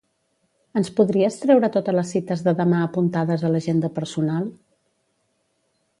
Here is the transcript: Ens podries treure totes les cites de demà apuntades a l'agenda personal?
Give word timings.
Ens 0.79 0.87
podries 0.99 1.37
treure 1.43 1.69
totes 1.75 1.95
les 1.99 2.15
cites 2.17 2.43
de 2.47 2.55
demà 2.61 2.81
apuntades 2.87 3.45
a 3.51 3.55
l'agenda 3.57 3.95
personal? 3.99 4.49